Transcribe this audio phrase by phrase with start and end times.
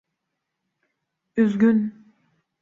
[1.37, 2.05] Üzgün…